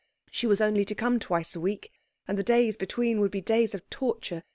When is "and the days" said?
2.27-2.75